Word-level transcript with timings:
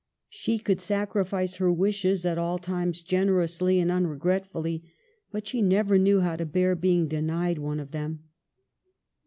She 0.31 0.57
could 0.57 0.81
sacrifice 0.81 1.57
her 1.57 1.71
wishes 1.71 2.25
at 2.25 2.39
all 2.39 2.57
times 2.57 3.03
generously 3.03 3.79
and 3.79 3.91
unregretfully, 3.91 4.83
but 5.31 5.45
she 5.45 5.61
never 5.61 5.99
knew 5.99 6.21
how 6.21 6.37
to 6.37 6.45
bear 6.47 6.73
being 6.75 7.07
denied 7.07 7.59
one 7.59 7.79
of 7.79 7.91
them. 7.91 8.23